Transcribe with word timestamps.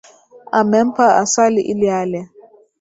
Amempa 0.51 1.05
asali 1.21 1.61
ili 1.71 1.87
ale. 2.01 2.21